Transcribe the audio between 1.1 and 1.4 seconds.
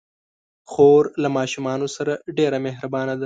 له